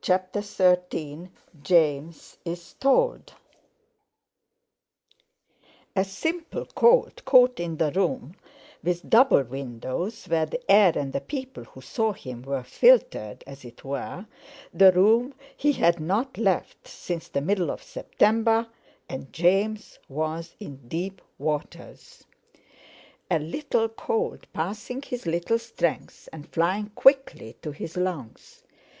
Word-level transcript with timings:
CHAPTER 0.00 0.40
XIII 0.40 1.30
JAMES 1.64 2.36
IS 2.44 2.74
TOLD 2.74 3.32
A 5.96 6.04
simple 6.04 6.64
cold, 6.76 7.24
caught 7.24 7.58
in 7.58 7.76
the 7.78 7.90
room 7.90 8.36
with 8.84 9.10
double 9.10 9.42
windows, 9.42 10.26
where 10.26 10.46
the 10.46 10.60
air 10.70 10.96
and 10.96 11.12
the 11.12 11.20
people 11.20 11.64
who 11.64 11.80
saw 11.80 12.12
him 12.12 12.42
were 12.42 12.62
filtered, 12.62 13.42
as 13.48 13.64
it 13.64 13.82
were, 13.84 14.26
the 14.72 14.92
room 14.92 15.34
he 15.56 15.72
had 15.72 15.98
not 15.98 16.38
left 16.38 16.86
since 16.86 17.26
the 17.26 17.40
middle 17.40 17.72
of 17.72 17.82
September—and 17.82 19.32
James 19.32 19.98
was 20.08 20.54
in 20.60 20.86
deep 20.86 21.20
waters. 21.36 22.22
A 23.28 23.40
little 23.40 23.88
cold, 23.88 24.46
passing 24.52 25.02
his 25.02 25.26
little 25.26 25.58
strength 25.58 26.28
and 26.32 26.48
flying 26.48 26.90
quickly 26.90 27.56
to 27.60 27.72
his 27.72 27.96
lungs. 27.96 28.62